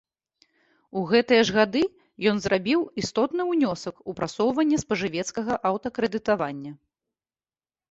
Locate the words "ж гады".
1.49-1.83